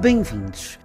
[0.00, 0.78] Bem-vindos.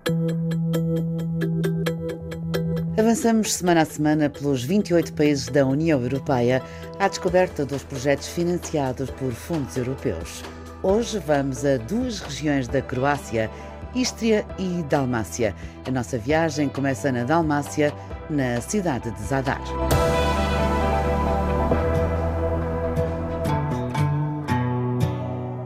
[2.97, 6.61] Avançamos semana a semana pelos 28 países da União Europeia
[7.00, 10.43] à descoberta dos projetos financiados por fundos europeus.
[10.82, 13.50] Hoje vamos a duas regiões da Croácia,
[13.93, 15.55] Istria e Dalmácia.
[15.88, 17.93] A nossa viagem começa na Dalmácia,
[18.30, 19.62] na cidade de Zadar.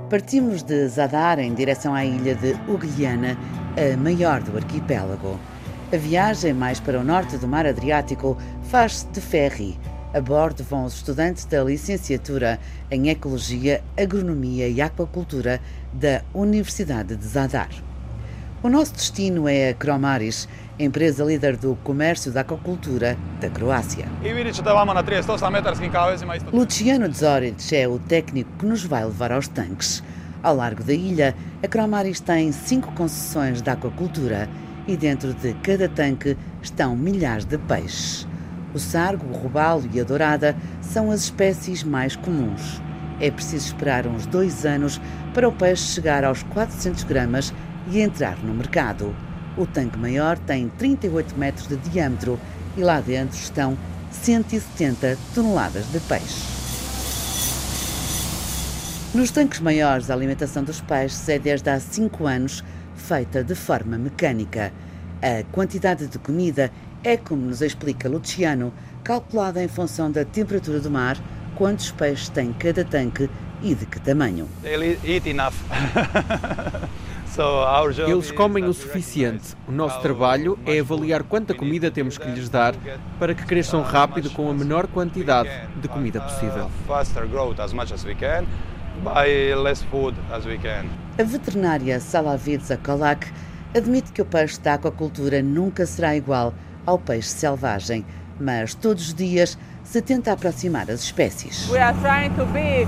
[0.10, 3.38] Partimos de Zadar em direção à ilha de Ugliana,
[3.78, 5.40] a maior do arquipélago.
[5.94, 9.80] A viagem mais para o norte do Mar Adriático faz-se de ferry.
[10.14, 15.62] A bordo vão os estudantes da licenciatura em Ecologia, Agronomia e Aquacultura
[15.94, 17.70] da Universidade de Zadar.
[18.62, 20.50] O nosso destino é a Cromaris,
[20.84, 24.08] empresa líder do comércio da aquacultura da Croácia.
[26.54, 30.02] Luciano Zoric é o técnico que nos vai levar aos tanques.
[30.42, 34.50] Ao largo da ilha, a Cromaris tem cinco concessões de aquacultura
[34.88, 38.26] e dentro de cada tanque estão milhares de peixes.
[38.74, 42.82] O sargo, o robalo e a dourada são as espécies mais comuns.
[43.20, 45.02] É preciso esperar uns dois anos
[45.34, 47.54] para o peixe chegar aos 400 gramas
[47.92, 49.14] e entrar no mercado.
[49.60, 52.40] O tanque maior tem 38 metros de diâmetro
[52.78, 53.78] e lá dentro estão
[54.10, 56.46] 170 toneladas de peixe.
[59.14, 62.64] Nos tanques maiores, a alimentação dos peixes é desde há 5 anos
[62.96, 64.72] feita de forma mecânica.
[65.22, 66.72] A quantidade de comida
[67.04, 68.72] é, como nos explica Luciano,
[69.04, 71.18] calculada em função da temperatura do mar,
[71.58, 73.30] quantos peixes tem cada tanque
[73.62, 74.48] e de que tamanho.
[75.04, 75.56] eat enough.
[78.08, 79.56] Eles comem o suficiente.
[79.68, 82.74] O nosso trabalho é avaliar quanta comida temos que lhes dar
[83.20, 86.70] para que cresçam rápido com a menor quantidade de comida possível.
[91.18, 93.28] A veterinária Salavid Zakolak
[93.76, 96.54] admite que o peixe da aquacultura nunca será igual
[96.86, 98.06] ao peixe selvagem,
[98.40, 101.70] mas todos os dias se tenta aproximar as espécies.
[101.70, 102.88] We are trying to be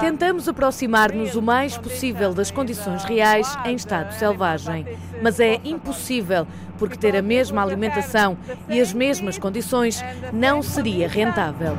[0.00, 4.86] Tentamos aproximar-nos o mais possível das condições reais em estado selvagem,
[5.22, 6.46] mas é impossível
[6.78, 8.36] porque ter a mesma alimentação
[8.68, 10.02] e as mesmas condições
[10.32, 11.76] não seria rentável.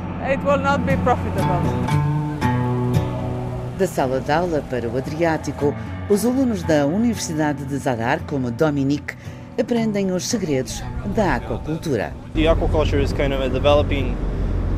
[3.78, 5.74] Da sala de aula para o Adriático,
[6.08, 9.14] os alunos da Universidade de Zadar, como Dominique,
[9.58, 10.82] aprendem os segredos
[11.14, 12.12] da aquacultura.
[12.34, 14.14] The aquaculture is kind of a developing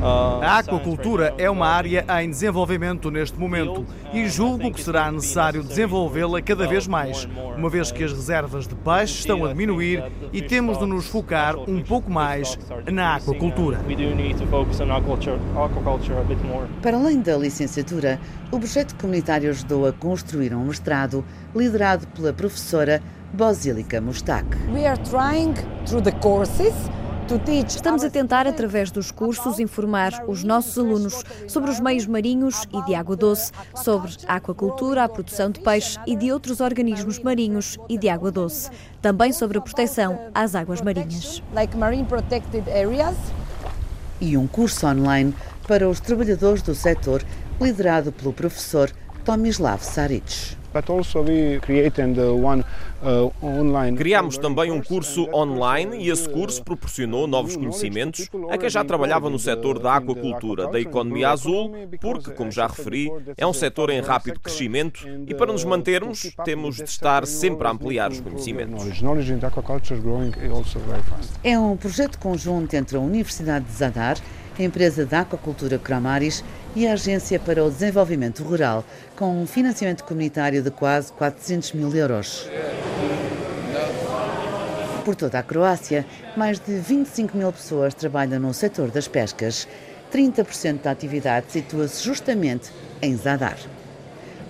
[0.03, 6.43] a aquacultura é uma área em desenvolvimento neste momento e julgo que será necessário desenvolvê-la
[6.43, 10.03] cada vez mais, uma vez que as reservas de peixe estão a diminuir
[10.33, 12.59] e temos de nos focar um pouco mais
[12.91, 13.79] na aquacultura.
[16.83, 18.19] Para além da licenciatura,
[18.51, 21.25] o projeto comunitário ajudou a construir um mestrado
[21.55, 23.01] liderado pela professora
[23.33, 24.47] Bosílica Mustak.
[24.73, 25.55] We are trying
[25.87, 26.75] through the courses
[27.69, 32.85] Estamos a tentar, através dos cursos, informar os nossos alunos sobre os meios marinhos e
[32.85, 37.79] de água doce, sobre a aquacultura, a produção de peixe e de outros organismos marinhos
[37.89, 41.43] e de água doce, também sobre a proteção às águas marinhas.
[44.21, 45.35] E um curso online
[45.67, 47.25] para os trabalhadores do setor,
[47.61, 48.93] liderado pelo professor
[49.25, 50.57] Tomislav Saric.
[53.03, 58.83] Uh, Criámos também um curso online e esse curso proporcionou novos conhecimentos a quem já
[58.83, 63.91] trabalhava no setor da aquacultura, da economia azul, porque, como já referi, é um setor
[63.91, 69.03] em rápido crescimento e para nos mantermos temos de estar sempre a ampliar os conhecimentos.
[71.45, 74.17] É um projeto conjunto entre a Universidade de Zadar,
[74.59, 76.43] a empresa da aquacultura Cramaris
[76.75, 78.85] e a Agência para o Desenvolvimento Rural,
[79.17, 82.49] com um financiamento comunitário de quase 400 mil euros.
[85.05, 86.07] Por toda a Croácia,
[86.37, 89.69] mais de 25 mil pessoas trabalham no setor das pescas.
[90.13, 92.71] 30% da atividade situa-se justamente
[93.01, 93.59] em Zadar.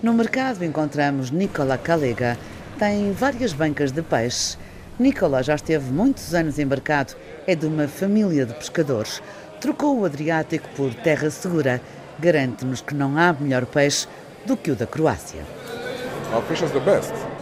[0.02, 2.36] No mercado encontramos Nicola Calega.
[2.78, 4.56] Tem várias bancas de peixe.
[4.98, 7.14] Nicola já esteve muitos anos embarcado,
[7.46, 9.22] é de uma família de pescadores.
[9.60, 11.80] Trocou o Adriático por terra segura.
[12.18, 14.06] Garante-nos que não há melhor peixe
[14.46, 15.42] do que o da Croácia.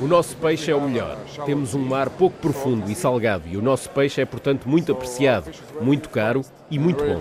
[0.01, 1.17] O nosso peixe é o melhor.
[1.47, 5.51] Temos um mar pouco profundo e salgado e o nosso peixe é, portanto, muito apreciado,
[5.81, 7.19] muito caro e muito bom.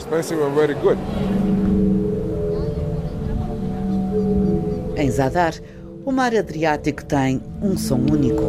[4.98, 5.54] Em Zadar,
[6.04, 8.44] o mar Adriático tem um som único.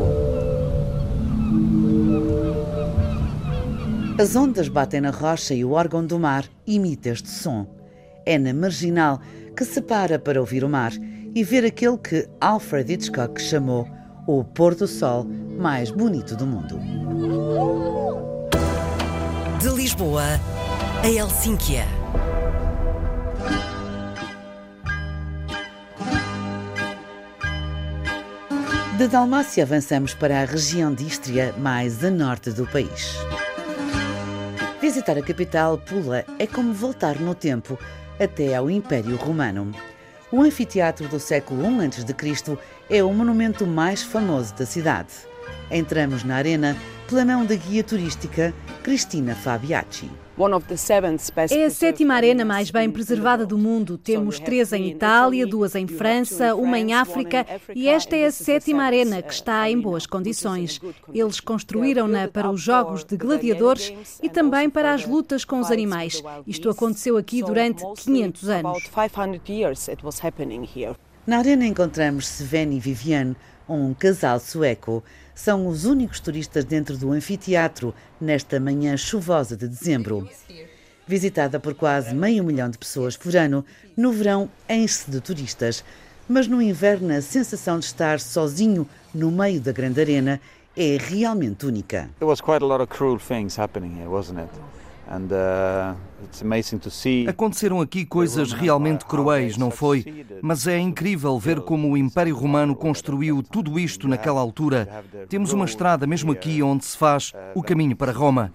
[4.18, 7.79] As ondas batem na rocha e o órgão do mar imita este som.
[8.24, 9.20] É na marginal
[9.56, 10.92] que se para para ouvir o mar
[11.34, 13.86] e ver aquele que Alfred Hitchcock chamou
[14.26, 15.24] o pôr do sol
[15.58, 16.78] mais bonito do mundo.
[19.60, 20.24] De Lisboa
[21.02, 21.86] a Helsínquia.
[28.98, 33.16] De Dalmácia avançamos para a região de Istria, mais a norte do país.
[34.78, 37.78] Visitar a capital, Pula, é como voltar no tempo
[38.20, 39.72] até ao Império Romano.
[40.30, 42.58] O anfiteatro do século I a.C.
[42.88, 45.29] é o monumento mais famoso da cidade.
[45.70, 46.76] Entramos na arena
[47.08, 50.08] pela mão da guia turística Cristina Fabiacci.
[51.50, 53.98] É a sétima arena mais bem preservada do mundo.
[53.98, 57.44] Temos três em Itália, duas em França, uma em África
[57.74, 60.80] e esta é a sétima arena que está em boas condições.
[61.12, 63.92] Eles construíram-na para os jogos de gladiadores
[64.22, 66.22] e também para as lutas com os animais.
[66.46, 68.82] Isto aconteceu aqui durante 500 anos.
[71.26, 73.36] Na arena encontramos Sven e Viviane,
[73.68, 75.04] um casal sueco
[75.40, 80.28] são os únicos turistas dentro do anfiteatro nesta manhã chuvosa de dezembro.
[81.06, 83.64] Visitada por quase meio milhão de pessoas por ano,
[83.96, 85.82] no verão enche-se de turistas,
[86.28, 90.38] mas no inverno a sensação de estar sozinho no meio da grande arena
[90.76, 92.10] é realmente única.
[92.18, 94.79] There was quite a lot of cruel things happening here, wasn't it?
[95.10, 95.96] Uh,
[97.26, 100.24] Aconteceram aqui coisas realmente cruéis, não foi?
[100.40, 105.02] Mas é incrível ver como o Império Romano construiu tudo isto naquela altura.
[105.28, 108.50] Temos uma estrada mesmo aqui onde se faz o caminho para Roma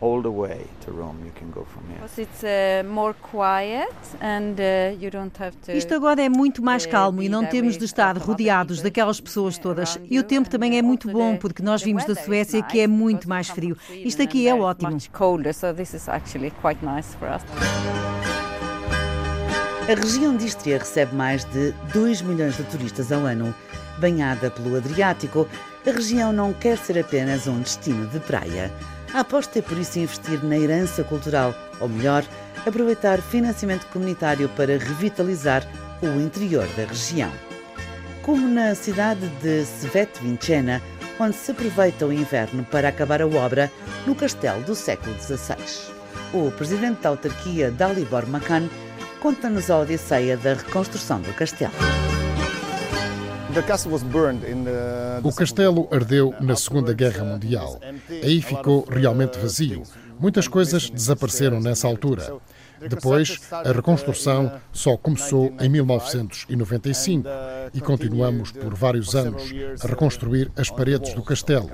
[0.00, 1.24] all the way to Rome.
[1.24, 2.00] You can go from here.
[2.16, 5.72] It's uh, more quiet and uh, you don't have to.
[5.72, 9.58] Isto agora é muito mais uh, calmo e não temos de estar rodeados daquelas pessoas
[9.58, 9.98] todas.
[10.10, 13.28] E o tempo também é muito bom porque nós vimos da Suécia que é muito
[13.28, 13.76] mais frio.
[13.90, 14.96] Isto aqui é ótimo.
[19.88, 23.54] A região de Istria recebe mais de 2 milhões de turistas ao ano.
[23.98, 25.48] Banhada pelo Adriático,
[25.86, 28.70] a região não quer ser apenas um destino de praia.
[29.14, 32.24] A aposta é por isso investir na herança cultural, ou melhor,
[32.66, 35.66] aproveitar financiamento comunitário para revitalizar
[36.02, 37.32] o interior da região.
[38.22, 40.82] Como na cidade de Svetvinchena,
[41.18, 43.72] onde se aproveita o inverno para acabar a obra
[44.06, 45.56] no castelo do século XVI.
[46.32, 48.68] O presidente da autarquia, Dalibor Makan,
[49.20, 51.97] conta-nos a odisseia da reconstrução do castelo.
[55.22, 57.80] O castelo ardeu na Segunda Guerra Mundial.
[58.22, 59.82] Aí ficou realmente vazio.
[60.18, 62.38] Muitas coisas desapareceram nessa altura.
[62.80, 67.28] Depois, a reconstrução só começou em 1995
[67.74, 69.52] e continuamos por vários anos
[69.82, 71.70] a reconstruir as paredes do castelo.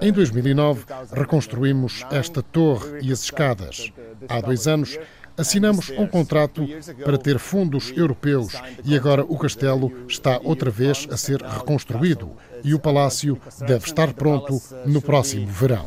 [0.00, 3.92] Em 2009, reconstruímos esta torre e as escadas.
[4.28, 4.98] Há dois anos,
[5.36, 6.66] Assinamos um contrato
[7.04, 8.52] para ter fundos europeus
[8.84, 12.30] e agora o castelo está outra vez a ser reconstruído
[12.62, 15.86] e o palácio deve estar pronto no próximo verão.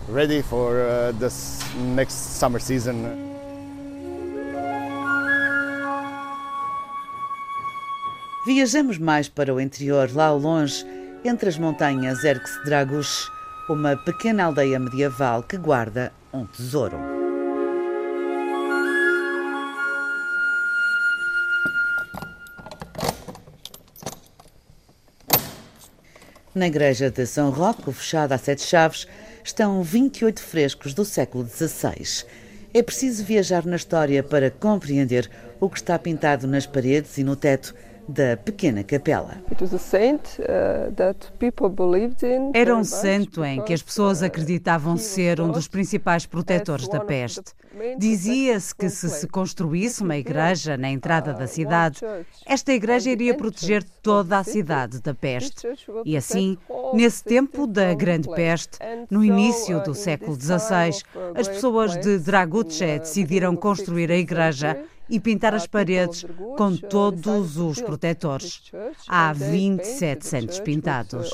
[8.45, 10.86] Viajamos mais para o interior, lá ao longe,
[11.24, 13.27] entre as montanhas Erx Dragus,
[13.68, 17.15] uma pequena aldeia medieval que guarda um tesouro.
[26.56, 29.06] Na igreja de São Roque, fechada a sete chaves,
[29.44, 32.24] estão 28 frescos do século XVI.
[32.74, 37.35] É preciso viajar na história para compreender o que está pintado nas paredes e no
[37.35, 37.76] teto
[38.07, 39.35] da pequena capela.
[39.52, 39.57] Uh,
[42.54, 47.02] Era um santo em que as pessoas uh, acreditavam ser um dos principais protetores da
[47.02, 47.52] peste.
[47.97, 52.01] Dizia-se que se se construísse uma igreja na entrada da cidade,
[52.45, 55.67] esta igreja iria proteger toda a cidade da peste.
[56.05, 56.57] E assim,
[56.94, 58.77] nesse tempo da Grande Peste,
[59.09, 61.03] no início do uh, século XVI,
[61.35, 64.77] as pessoas de Draguce decidiram construir a igreja
[65.09, 66.26] e pintar as paredes
[66.57, 68.71] com todos os protetores.
[69.07, 71.31] Há 27 santos pintados.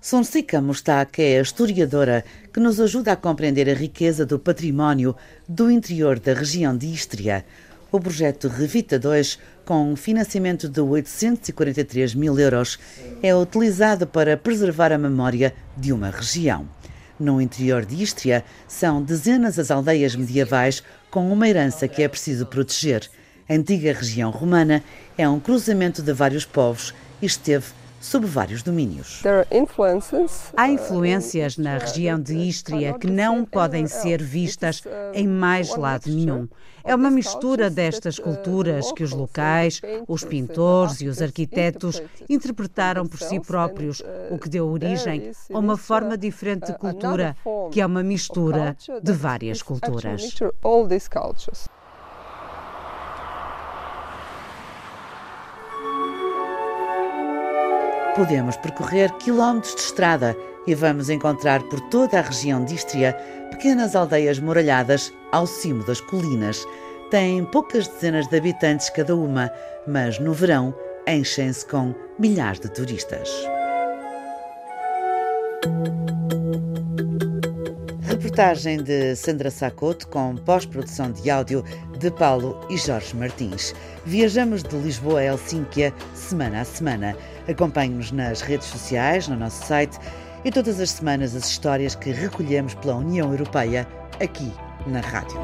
[0.00, 5.16] Sonsica Mustak é a historiadora que nos ajuda a compreender a riqueza do património
[5.48, 7.44] do interior da região de Istria.
[7.90, 12.78] O projeto Revita 2, com financiamento de 843 mil euros,
[13.22, 16.68] é utilizado para preservar a memória de uma região.
[17.18, 22.46] No interior de Istria, são dezenas as aldeias medievais com uma herança que é preciso
[22.46, 23.08] proteger.
[23.48, 24.82] A antiga região romana
[25.16, 26.92] é um cruzamento de vários povos
[27.22, 27.66] e esteve
[28.04, 29.22] sob vários domínios.
[30.54, 34.82] Há influências na região de Istria que não podem ser vistas
[35.14, 36.46] em mais lado nenhum.
[36.84, 43.18] É uma mistura destas culturas que os locais, os pintores e os arquitetos interpretaram por
[43.18, 47.34] si próprios, o que deu origem a uma forma diferente de cultura,
[47.72, 50.36] que é uma mistura de várias culturas.
[58.16, 60.36] Podemos percorrer quilómetros de estrada
[60.68, 63.12] e vamos encontrar por toda a região de Istria
[63.50, 66.64] pequenas aldeias muralhadas ao cimo das colinas.
[67.10, 69.50] Têm poucas dezenas de habitantes cada uma,
[69.86, 70.72] mas no verão
[71.08, 73.28] enchem-se com milhares de turistas.
[78.34, 81.64] Reportagem de Sandra Sacoto com pós-produção de áudio
[82.00, 83.72] de Paulo e Jorge Martins.
[84.04, 87.16] Viajamos de Lisboa a Helsínquia semana a semana.
[87.48, 89.96] Acompanhe-nos nas redes sociais, no nosso site
[90.44, 93.86] e todas as semanas as histórias que recolhemos pela União Europeia
[94.20, 94.52] aqui
[94.84, 95.38] na rádio.